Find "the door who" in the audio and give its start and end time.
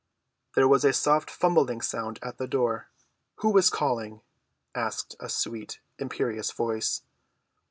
2.39-3.55